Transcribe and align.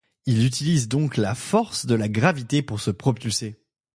Il 0.25 0.43
utilise 0.47 0.87
donc 0.87 1.15
la 1.15 1.35
force 1.35 1.85
de 1.85 1.93
la 1.93 2.09
gravité 2.09 2.63
pour 2.63 2.81
se 2.81 2.89
propulser. 2.89 3.59